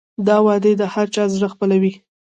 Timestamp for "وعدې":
0.45-0.71